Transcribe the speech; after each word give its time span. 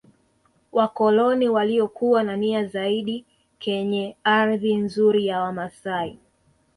Wakoloni 0.71 1.49
walikuwa 1.49 2.23
na 2.23 2.37
nia 2.37 2.65
zaidi 2.65 3.25
kenye 3.59 4.17
ardhi 4.23 4.75
nzuri 4.75 5.27
ya 5.27 5.41
wamasai 5.41 6.19